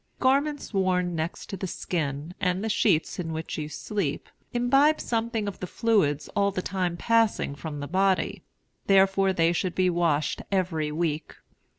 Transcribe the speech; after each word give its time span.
Garments 0.19 0.73
worn 0.73 1.15
next 1.15 1.47
to 1.51 1.55
the 1.57 1.67
skin, 1.67 2.33
and 2.41 2.63
the 2.63 2.69
sheets 2.69 3.19
in 3.19 3.31
which 3.33 3.59
you 3.59 3.69
sleep, 3.69 4.29
imbibe 4.51 4.99
something 4.99 5.47
of 5.47 5.59
the 5.59 5.67
fluids 5.67 6.27
all 6.35 6.49
the 6.49 6.63
time 6.63 6.97
passing 6.97 7.53
from 7.53 7.79
the 7.81 7.87
body; 7.87 8.41
therefore 8.87 9.31
they 9.31 9.53
should 9.53 9.75
be 9.75 9.91
washed 9.91 10.41
every 10.51 10.91
week. 10.91 11.35